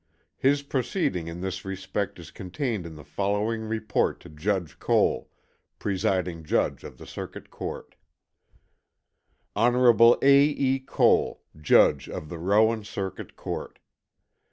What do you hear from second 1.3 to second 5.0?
this respect is contained in the following report to Judge